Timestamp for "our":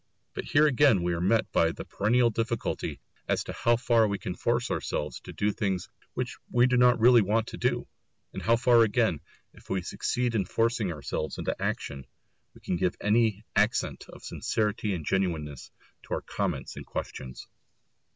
16.15-16.21